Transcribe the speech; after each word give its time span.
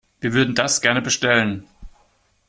Wir 0.19 0.33
würden 0.33 0.55
das 0.55 0.81
gerne 0.81 1.03
bestellen. 1.03 1.67